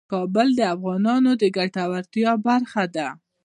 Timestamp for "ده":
2.95-3.07